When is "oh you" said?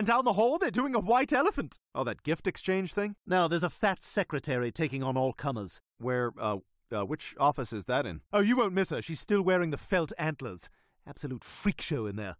8.32-8.56